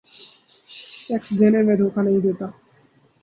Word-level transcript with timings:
tax 1.05 1.29
دینے 1.39 1.61
میں 1.67 1.75
دھوکہ 1.79 2.01
نہیں 2.05 2.21
دیتا 2.25 2.47